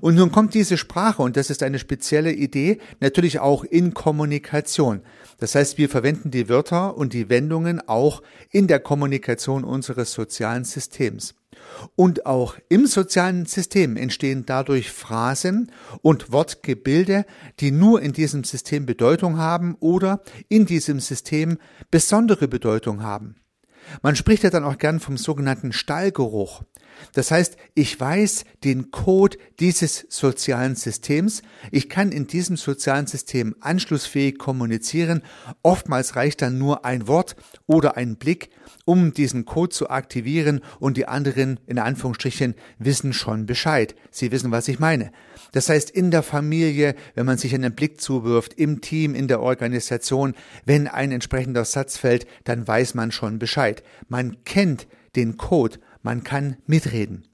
Und 0.00 0.14
nun 0.14 0.32
kommt 0.32 0.54
diese 0.54 0.76
Sprache, 0.76 1.22
und 1.22 1.36
das 1.36 1.50
ist 1.50 1.62
eine 1.62 1.78
spezielle 1.78 2.32
Idee, 2.32 2.78
natürlich 3.00 3.40
auch 3.40 3.64
in 3.64 3.94
Kommunikation. 3.94 5.02
Das 5.38 5.54
heißt, 5.54 5.78
wir 5.78 5.88
verwenden 5.88 6.30
die 6.30 6.48
Wörter 6.48 6.96
und 6.96 7.12
die 7.12 7.28
Wendungen 7.28 7.86
auch 7.86 8.22
in 8.50 8.66
der 8.66 8.80
Kommunikation 8.80 9.64
unseres 9.64 10.12
sozialen 10.12 10.64
Systems. 10.64 11.34
Und 11.96 12.26
auch 12.26 12.56
im 12.68 12.86
sozialen 12.86 13.46
System 13.46 13.96
entstehen 13.96 14.44
dadurch 14.46 14.90
Phrasen 14.90 15.70
und 16.02 16.32
Wortgebilde, 16.32 17.24
die 17.60 17.70
nur 17.70 18.02
in 18.02 18.12
diesem 18.12 18.44
System 18.44 18.86
Bedeutung 18.86 19.38
haben 19.38 19.76
oder 19.80 20.22
in 20.48 20.66
diesem 20.66 21.00
System 21.00 21.58
besondere 21.90 22.48
Bedeutung 22.48 23.02
haben. 23.02 23.36
Man 24.02 24.16
spricht 24.16 24.42
ja 24.42 24.50
dann 24.50 24.64
auch 24.64 24.78
gern 24.78 25.00
vom 25.00 25.16
sogenannten 25.16 25.72
Stallgeruch. 25.72 26.62
Das 27.12 27.30
heißt, 27.30 27.56
ich 27.74 27.98
weiß 27.98 28.44
den 28.62 28.90
Code 28.90 29.36
dieses 29.60 30.06
sozialen 30.08 30.74
Systems. 30.76 31.42
Ich 31.70 31.88
kann 31.88 32.12
in 32.12 32.26
diesem 32.26 32.56
sozialen 32.56 33.06
System 33.06 33.54
anschlussfähig 33.60 34.38
kommunizieren. 34.38 35.22
Oftmals 35.62 36.16
reicht 36.16 36.42
dann 36.42 36.58
nur 36.58 36.84
ein 36.84 37.06
Wort 37.08 37.36
oder 37.66 37.96
ein 37.96 38.16
Blick, 38.16 38.50
um 38.84 39.12
diesen 39.12 39.44
Code 39.44 39.70
zu 39.70 39.90
aktivieren 39.90 40.60
und 40.78 40.96
die 40.96 41.06
anderen 41.06 41.60
in 41.66 41.78
Anführungsstrichen 41.78 42.54
wissen 42.78 43.12
schon 43.12 43.46
Bescheid. 43.46 43.94
Sie 44.10 44.30
wissen, 44.32 44.50
was 44.50 44.68
ich 44.68 44.78
meine. 44.78 45.12
Das 45.52 45.68
heißt, 45.68 45.90
in 45.90 46.10
der 46.10 46.22
Familie, 46.22 46.96
wenn 47.14 47.26
man 47.26 47.38
sich 47.38 47.54
einen 47.54 47.74
Blick 47.74 48.00
zuwirft, 48.00 48.54
im 48.54 48.80
Team, 48.80 49.14
in 49.14 49.28
der 49.28 49.40
Organisation, 49.40 50.34
wenn 50.64 50.88
ein 50.88 51.12
entsprechender 51.12 51.64
Satz 51.64 51.96
fällt, 51.96 52.26
dann 52.42 52.66
weiß 52.66 52.94
man 52.94 53.12
schon 53.12 53.38
Bescheid. 53.38 53.73
Man 54.08 54.44
kennt 54.44 54.86
den 55.16 55.36
Code 55.36 55.78
man 56.04 56.22
kann 56.22 56.58
mitreden. 56.66 57.26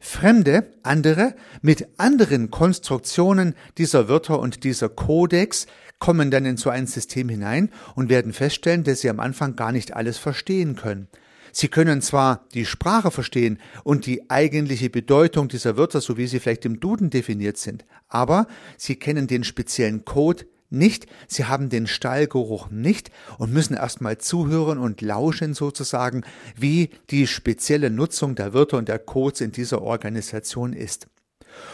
Fremde, 0.00 0.74
andere, 0.82 1.34
mit 1.62 1.86
anderen 1.96 2.50
Konstruktionen 2.50 3.54
dieser 3.78 4.08
Wörter 4.08 4.40
und 4.40 4.64
dieser 4.64 4.88
Kodex 4.88 5.66
kommen 6.00 6.30
dann 6.30 6.44
in 6.44 6.56
so 6.56 6.68
ein 6.68 6.88
System 6.88 7.28
hinein 7.28 7.70
und 7.94 8.10
werden 8.10 8.32
feststellen, 8.32 8.82
dass 8.82 9.00
sie 9.00 9.08
am 9.08 9.20
Anfang 9.20 9.54
gar 9.56 9.72
nicht 9.72 9.94
alles 9.94 10.18
verstehen 10.18 10.74
können. 10.74 11.06
Sie 11.52 11.68
können 11.68 12.02
zwar 12.02 12.46
die 12.52 12.66
Sprache 12.66 13.10
verstehen 13.10 13.58
und 13.84 14.04
die 14.04 14.28
eigentliche 14.28 14.90
Bedeutung 14.90 15.48
dieser 15.48 15.78
Wörter, 15.78 16.00
so 16.00 16.18
wie 16.18 16.26
sie 16.26 16.40
vielleicht 16.40 16.66
im 16.66 16.80
Duden 16.80 17.08
definiert 17.08 17.56
sind, 17.56 17.86
aber 18.08 18.48
sie 18.76 18.96
kennen 18.96 19.28
den 19.28 19.44
speziellen 19.44 20.04
Code 20.04 20.44
nicht, 20.70 21.06
sie 21.28 21.44
haben 21.44 21.68
den 21.68 21.86
Stallgeruch 21.86 22.70
nicht 22.70 23.10
und 23.38 23.52
müssen 23.52 23.74
erstmal 23.74 24.18
zuhören 24.18 24.78
und 24.78 25.00
lauschen 25.00 25.54
sozusagen, 25.54 26.24
wie 26.56 26.90
die 27.10 27.26
spezielle 27.26 27.90
Nutzung 27.90 28.34
der 28.34 28.52
Wörter 28.52 28.78
und 28.78 28.88
der 28.88 28.98
Codes 28.98 29.40
in 29.40 29.52
dieser 29.52 29.82
Organisation 29.82 30.72
ist. 30.72 31.06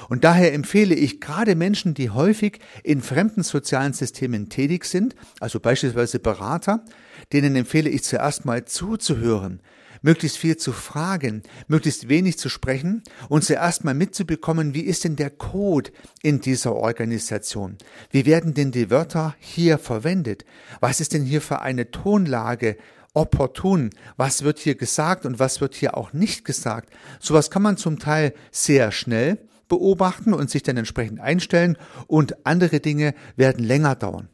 Und 0.08 0.24
daher 0.24 0.52
empfehle 0.52 0.94
ich 0.94 1.20
gerade 1.20 1.54
Menschen, 1.56 1.94
die 1.94 2.10
häufig 2.10 2.60
in 2.84 3.00
fremden 3.02 3.42
sozialen 3.42 3.92
Systemen 3.92 4.48
tätig 4.48 4.84
sind, 4.84 5.16
also 5.40 5.58
beispielsweise 5.58 6.18
Berater, 6.18 6.84
denen 7.32 7.56
empfehle 7.56 7.90
ich 7.90 8.04
zuerst 8.04 8.44
mal 8.44 8.64
zuzuhören, 8.64 9.60
möglichst 10.02 10.36
viel 10.36 10.56
zu 10.56 10.72
fragen, 10.72 11.42
möglichst 11.68 12.08
wenig 12.08 12.38
zu 12.38 12.48
sprechen 12.48 13.02
und 13.28 13.44
zuerst 13.44 13.84
mal 13.84 13.94
mitzubekommen, 13.94 14.74
wie 14.74 14.82
ist 14.82 15.04
denn 15.04 15.16
der 15.16 15.30
Code 15.30 15.90
in 16.22 16.40
dieser 16.40 16.74
Organisation? 16.74 17.78
Wie 18.10 18.26
werden 18.26 18.54
denn 18.54 18.72
die 18.72 18.90
Wörter 18.90 19.34
hier 19.38 19.78
verwendet? 19.78 20.44
Was 20.80 21.00
ist 21.00 21.14
denn 21.14 21.24
hier 21.24 21.40
für 21.40 21.62
eine 21.62 21.90
Tonlage? 21.90 22.76
opportun, 23.14 23.90
was 24.16 24.42
wird 24.42 24.58
hier 24.58 24.74
gesagt 24.74 25.26
und 25.26 25.38
was 25.38 25.60
wird 25.60 25.74
hier 25.74 25.96
auch 25.96 26.12
nicht 26.12 26.46
gesagt. 26.46 26.92
Sowas 27.20 27.50
kann 27.50 27.60
man 27.60 27.76
zum 27.76 27.98
Teil 27.98 28.32
sehr 28.50 28.90
schnell 28.90 29.38
beobachten 29.68 30.32
und 30.32 30.50
sich 30.50 30.62
dann 30.62 30.76
entsprechend 30.76 31.20
einstellen 31.20 31.76
und 32.06 32.46
andere 32.46 32.80
Dinge 32.80 33.14
werden 33.36 33.64
länger 33.64 33.96
dauern. 33.96 34.28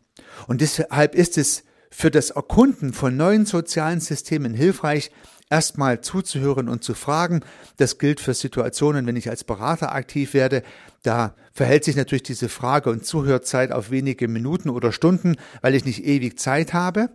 Und 0.46 0.60
deshalb 0.60 1.14
ist 1.14 1.38
es 1.38 1.64
für 1.90 2.10
das 2.10 2.30
Erkunden 2.30 2.92
von 2.92 3.16
neuen 3.16 3.46
sozialen 3.46 4.00
Systemen 4.00 4.54
hilfreich, 4.54 5.10
erstmal 5.50 6.00
zuzuhören 6.00 6.68
und 6.68 6.84
zu 6.84 6.94
fragen. 6.94 7.40
Das 7.76 7.98
gilt 7.98 8.20
für 8.20 8.34
Situationen, 8.34 9.06
wenn 9.06 9.16
ich 9.16 9.30
als 9.30 9.44
Berater 9.44 9.94
aktiv 9.94 10.34
werde. 10.34 10.62
Da 11.02 11.34
verhält 11.52 11.84
sich 11.84 11.96
natürlich 11.96 12.22
diese 12.22 12.48
Frage- 12.48 12.90
und 12.90 13.04
Zuhörzeit 13.04 13.72
auf 13.72 13.90
wenige 13.90 14.28
Minuten 14.28 14.70
oder 14.70 14.92
Stunden, 14.92 15.36
weil 15.62 15.74
ich 15.74 15.84
nicht 15.84 16.04
ewig 16.04 16.38
Zeit 16.38 16.72
habe. 16.74 17.10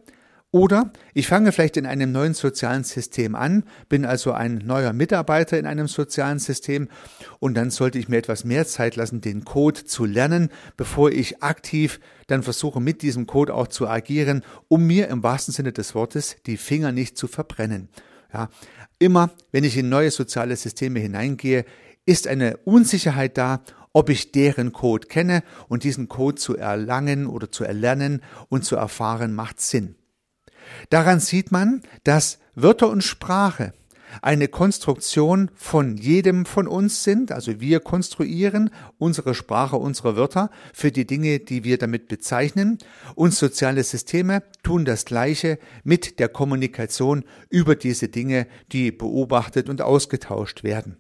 Oder 0.54 0.94
ich 1.16 1.26
fange 1.26 1.52
vielleicht 1.52 1.78
in 1.78 1.88
einem 1.88 2.12
neuen 2.12 2.36
sozialen 2.36 2.84
System 2.84 3.34
an, 3.34 3.64
bin 3.90 4.06
also 4.06 4.34
ein 4.34 4.62
neuer 4.64 4.94
Mitarbeiter 4.94 5.58
in 5.58 5.66
einem 5.66 5.88
sozialen 5.88 6.38
System 6.38 6.90
und 7.40 7.56
dann 7.56 7.72
sollte 7.72 7.98
ich 7.98 8.08
mir 8.08 8.18
etwas 8.18 8.44
mehr 8.44 8.68
Zeit 8.68 8.96
lassen, 8.96 9.20
den 9.20 9.46
Code 9.46 9.84
zu 9.84 10.06
lernen, 10.06 10.50
bevor 10.78 11.10
ich 11.10 11.42
aktiv 11.42 12.00
dann 12.28 12.44
versuche, 12.44 12.80
mit 12.80 13.02
diesem 13.02 13.26
Code 13.26 13.52
auch 13.52 13.68
zu 13.68 13.88
agieren, 13.88 14.44
um 14.68 14.86
mir 14.86 15.08
im 15.08 15.24
wahrsten 15.24 15.56
Sinne 15.56 15.74
des 15.74 15.96
Wortes 15.96 16.36
die 16.46 16.58
Finger 16.58 16.92
nicht 16.92 17.18
zu 17.18 17.28
verbrennen. 17.28 17.90
Ja, 18.34 18.50
immer, 19.00 19.30
wenn 19.52 19.64
ich 19.64 19.78
in 19.78 19.90
neue 19.90 20.12
soziale 20.12 20.56
Systeme 20.56 21.00
hineingehe, 21.00 21.66
ist 22.06 22.28
eine 22.28 22.58
Unsicherheit 22.58 23.38
da, 23.38 23.62
ob 23.94 24.10
ich 24.10 24.32
deren 24.32 24.74
Code 24.74 25.08
kenne 25.08 25.44
und 25.70 25.84
diesen 25.84 26.10
Code 26.10 26.36
zu 26.36 26.58
erlangen 26.58 27.28
oder 27.28 27.52
zu 27.52 27.64
erlernen 27.64 28.22
und 28.50 28.66
zu 28.66 28.76
erfahren 28.76 29.34
macht 29.34 29.62
Sinn. 29.62 29.96
Daran 30.90 31.20
sieht 31.20 31.52
man, 31.52 31.84
dass 32.04 32.40
Wörter 32.56 32.90
und 32.90 33.04
Sprache 33.04 33.74
eine 34.22 34.48
Konstruktion 34.48 35.50
von 35.56 35.98
jedem 35.98 36.46
von 36.46 36.68
uns 36.68 37.04
sind, 37.04 37.32
also 37.32 37.60
wir 37.60 37.80
konstruieren 37.80 38.70
unsere 38.98 39.34
Sprache, 39.34 39.78
unsere 39.78 40.16
Wörter 40.16 40.50
für 40.74 40.92
die 40.92 41.06
Dinge, 41.06 41.40
die 41.40 41.64
wir 41.64 41.78
damit 41.78 42.08
bezeichnen, 42.08 42.78
und 43.16 43.34
soziale 43.34 43.84
Systeme 43.84 44.44
tun 44.64 44.86
das 44.86 45.06
Gleiche 45.06 45.60
mit 45.84 46.20
der 46.20 46.30
Kommunikation 46.30 47.24
über 47.50 47.76
diese 47.76 48.10
Dinge, 48.10 48.48
die 48.72 48.92
beobachtet 48.92 49.70
und 49.70 49.82
ausgetauscht 49.82 50.64
werden. 50.64 50.98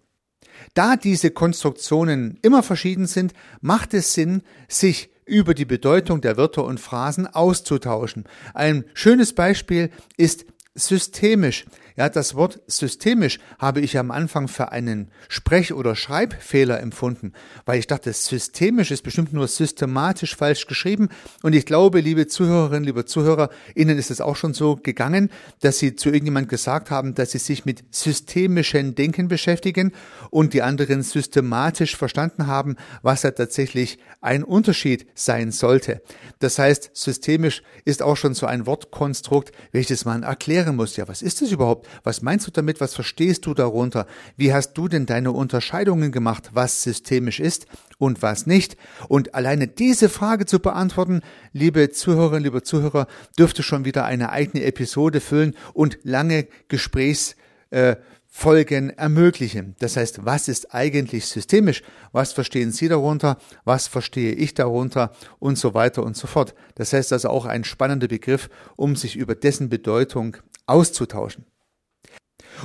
Da 0.74 0.96
diese 0.96 1.32
Konstruktionen 1.32 2.38
immer 2.41 2.63
verschieden 2.63 3.08
sind, 3.08 3.34
macht 3.62 3.93
es 3.93 4.13
Sinn, 4.13 4.43
sich 4.67 5.10
über 5.25 5.53
die 5.53 5.65
Bedeutung 5.65 6.22
der 6.22 6.38
Wörter 6.38 6.65
und 6.65 6.79
Phrasen 6.79 7.27
auszutauschen. 7.27 8.25
Ein 8.53 8.86
schönes 8.93 9.34
Beispiel 9.34 9.89
ist 10.17 10.46
systemisch. 10.75 11.65
Ja, 11.96 12.10
das 12.10 12.34
Wort 12.34 12.60
systemisch 12.66 13.40
habe 13.60 13.80
ich 13.82 14.00
am 14.00 14.10
Anfang 14.10 14.48
für 14.48 14.72
einen 14.72 15.12
Sprech- 15.30 15.74
oder 15.74 15.96
Schreibfehler 15.96 16.80
empfunden, 16.80 17.34
weil 17.66 17.78
ich 17.78 17.86
dachte, 17.86 18.12
systemisch 18.12 18.90
ist 18.90 19.04
bestimmt 19.04 19.32
nur 19.32 19.48
systematisch 19.48 20.36
falsch 20.36 20.66
geschrieben. 20.66 21.10
Und 21.44 21.54
ich 21.54 21.68
glaube, 21.68 22.00
liebe 22.00 22.26
Zuhörerinnen, 22.26 22.86
liebe 22.86 23.06
Zuhörer, 23.06 23.50
Ihnen 23.76 23.98
ist 24.00 24.10
es 24.10 24.22
auch 24.22 24.36
schon 24.36 24.56
so 24.56 24.76
gegangen, 24.76 25.30
dass 25.62 25.78
Sie 25.78 25.96
zu 25.96 26.10
irgendjemand 26.10 26.50
gesagt 26.50 26.90
haben, 26.90 27.14
dass 27.14 27.32
Sie 27.32 27.38
sich 27.38 27.64
mit 27.64 27.84
systemischen 27.92 28.96
Denken 28.96 29.28
beschäftigen 29.28 29.92
und 30.32 30.54
die 30.54 30.64
anderen 30.64 31.04
systematisch 31.04 31.96
verstanden 31.96 32.48
haben, 32.48 32.76
was 33.04 33.22
ja 33.22 33.32
tatsächlich 33.32 34.00
ein 34.20 34.44
Unterschied 34.44 35.06
sein 35.14 35.52
sollte. 35.52 36.02
Das 36.40 36.58
heißt, 36.58 36.92
systemisch 36.94 37.62
ist 37.86 38.02
auch 38.02 38.18
schon 38.18 38.34
so 38.34 38.48
ein 38.48 38.66
Wortkonstrukt, 38.66 39.52
welches 39.72 40.06
man 40.06 40.24
erklären 40.24 40.76
muss. 40.76 40.96
Ja, 40.96 41.08
was 41.08 41.22
ist 41.22 41.42
das 41.42 41.52
überhaupt? 41.52 41.83
Was 42.04 42.22
meinst 42.22 42.48
du 42.48 42.52
damit? 42.52 42.82
Was 42.82 42.94
verstehst 42.96 43.46
du 43.46 43.54
darunter? 43.54 44.08
Wie 44.38 44.54
hast 44.54 44.74
du 44.74 44.88
denn 44.88 45.06
deine 45.06 45.32
Unterscheidungen 45.32 46.12
gemacht, 46.12 46.52
was 46.54 46.84
systemisch 46.84 47.40
ist 47.40 47.68
und 47.98 48.22
was 48.22 48.46
nicht? 48.46 48.78
Und 49.08 49.36
alleine 49.36 49.68
diese 49.68 50.10
Frage 50.10 50.46
zu 50.46 50.60
beantworten, 50.60 51.22
liebe 51.52 51.90
Zuhörerinnen, 51.92 52.44
liebe 52.44 52.63
Zuhörer, 52.63 53.08
dürfte 53.38 53.63
schon 53.63 53.86
wieder 53.86 54.06
eine 54.06 54.32
eigene 54.32 54.63
Episode 54.63 55.22
füllen 55.22 55.56
und 55.74 55.98
lange 56.04 56.48
Gesprächs 56.68 57.36
äh, 57.70 57.96
Folgen 58.36 58.90
ermöglichen. 58.90 59.75
Das 59.78 59.96
heißt, 59.96 60.25
was 60.25 60.48
ist 60.48 60.74
eigentlich 60.74 61.28
systemisch? 61.28 61.84
Was 62.13 62.34
verstehen 62.34 62.72
Sie 62.72 62.88
darunter? 62.88 63.38
Was 63.63 63.88
verstehe 63.88 64.32
ich 64.34 64.56
darunter? 64.56 65.12
Und 65.38 65.60
so 65.60 65.75
weiter 65.75 66.02
und 66.02 66.18
so 66.18 66.25
fort. 66.25 66.56
Das 66.74 66.94
heißt 66.94 67.13
also 67.13 67.30
auch 67.30 67.46
ein 67.46 67.63
spannender 67.63 68.08
Begriff, 68.08 68.50
um 68.75 68.96
sich 68.96 69.18
über 69.18 69.36
dessen 69.36 69.70
Bedeutung 69.70 70.38
auszutauschen. 70.66 71.46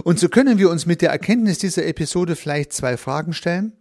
Und 0.04 0.18
so 0.18 0.28
können 0.28 0.58
wir 0.58 0.70
uns 0.70 0.86
mit 0.86 1.02
der 1.02 1.10
Erkenntnis 1.10 1.58
dieser 1.58 1.86
Episode 1.86 2.36
vielleicht 2.36 2.72
zwei 2.72 2.96
Fragen 2.96 3.32
stellen. 3.32 3.72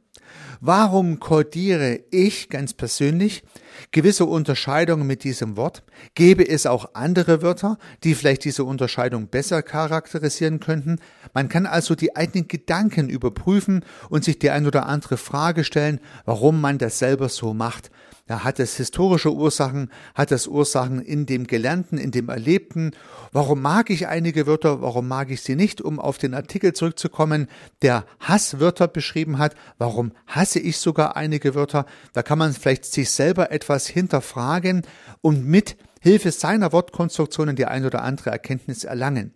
Warum 0.59 1.19
kodiere 1.19 2.00
ich 2.09 2.50
ganz 2.50 2.74
persönlich 2.74 3.43
gewisse 3.91 4.25
Unterscheidungen 4.25 5.05
mit 5.05 5.24
diesem 5.24 5.55
Wort? 5.55 5.83
Gäbe 6.15 6.47
es 6.47 6.65
auch 6.65 6.96
andere 6.96 7.44
Wörter, 7.44 7.77
die 8.03 8.15
vielleicht 8.15 8.44
diese 8.44 8.63
Unterscheidung 8.63 9.27
besser 9.27 9.61
charakterisieren 9.61 10.59
könnten? 10.59 10.98
Man 11.33 11.48
kann 11.48 11.68
also 11.68 11.94
die 11.94 12.15
eigenen 12.15 12.48
Gedanken 12.48 13.07
überprüfen 13.07 13.85
und 14.09 14.24
sich 14.24 14.39
die 14.39 14.50
ein 14.50 14.65
oder 14.65 14.87
andere 14.87 15.18
Frage 15.18 15.63
stellen, 15.63 16.00
warum 16.25 16.59
man 16.59 16.79
das 16.79 16.98
selber 16.98 17.29
so 17.29 17.53
macht. 17.53 17.92
Ja, 18.29 18.44
hat 18.44 18.59
es 18.59 18.75
historische 18.75 19.33
Ursachen? 19.33 19.90
Hat 20.13 20.33
es 20.33 20.48
Ursachen 20.48 21.01
in 21.01 21.25
dem 21.25 21.48
Gelernten, 21.48 21.98
in 21.98 22.11
dem 22.11 22.27
Erlebten? 22.27 22.92
Warum 23.31 23.61
mag 23.61 23.90
ich 23.90 24.07
einige 24.07 24.46
Wörter? 24.46 24.81
Warum 24.81 25.07
mag 25.07 25.31
ich 25.31 25.42
sie 25.42 25.55
nicht? 25.55 25.81
Um 25.81 26.00
auf 26.00 26.18
den 26.18 26.33
Artikel 26.33 26.74
zurückzukommen, 26.74 27.48
der 27.81 28.05
Hasswörter 28.20 28.90
beschrieben 28.90 29.37
hat. 29.37 29.55
Warum 29.77 30.11
hasse 30.27 30.59
ich 30.59 30.77
sogar 30.77 31.16
einige 31.16 31.55
Wörter? 31.55 31.85
Da 32.11 32.22
kann 32.22 32.37
man 32.37 32.51
vielleicht 32.51 32.83
sich 32.85 33.11
selber 33.11 33.51
etwas 33.51 33.87
hinterfragen 33.87 34.81
und 35.22 35.46
mit 35.46 35.77
Hilfe 36.01 36.31
seiner 36.31 36.72
Wortkonstruktionen 36.72 37.55
die 37.55 37.66
ein 37.66 37.86
oder 37.86 38.03
andere 38.03 38.29
Erkenntnis 38.29 38.83
erlangen. 38.83 39.33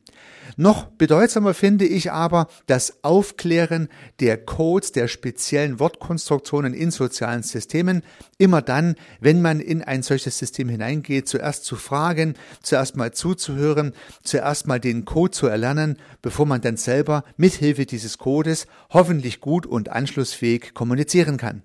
Noch 0.58 0.86
bedeutsamer 0.86 1.54
finde 1.54 1.86
ich 1.86 2.12
aber 2.12 2.48
das 2.68 3.04
Aufklären 3.04 3.88
der 4.20 4.38
Codes 4.38 4.92
der 4.92 5.08
speziellen 5.08 5.80
Wortkonstruktionen 5.80 6.74
in 6.74 6.92
sozialen 6.92 7.44
Systemen. 7.44 8.04
Immer 8.38 8.62
dann, 8.62 8.96
wenn 9.20 9.42
man 9.42 9.60
in 9.60 9.82
ein 9.82 10.04
solches 10.04 10.38
System 10.38 10.68
hineingeht, 10.70 11.28
zuerst 11.28 11.64
zu 11.64 11.76
fragen, 11.76 12.36
zuerst 12.62 12.98
mal 12.98 13.14
zuzuhören, 13.14 13.94
zuerst 14.24 14.68
mal 14.68 14.80
den 14.80 15.06
Code 15.06 15.32
zu 15.32 15.48
erlernen, 15.48 15.98
bevor 16.22 16.46
man 16.46 16.62
dann 16.62 16.78
selber 16.78 17.24
mithilfe 17.38 17.86
dieses 17.86 18.18
Codes 18.18 18.68
hoffentlich 18.90 19.40
gut 19.40 19.66
und 19.66 19.90
anschlussfähig 19.90 20.74
kommunizieren 20.74 21.38
kann. 21.38 21.64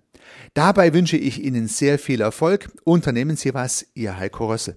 Dabei 0.54 0.92
wünsche 0.92 1.16
ich 1.16 1.42
Ihnen 1.42 1.68
sehr 1.68 1.98
viel 1.98 2.20
Erfolg. 2.20 2.70
Unternehmen 2.84 3.36
Sie 3.36 3.54
was, 3.54 3.86
Ihr 3.94 4.18
Heiko 4.18 4.50
Rössel. 4.50 4.76